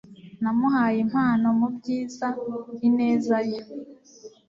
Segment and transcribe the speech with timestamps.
[0.41, 2.27] Namuhaye impano mubyiza
[2.87, 3.59] ineza ye.